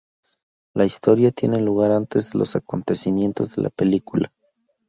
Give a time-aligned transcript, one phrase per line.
[0.73, 4.33] La historia tiene lugar antes de los acontecimientos de la película.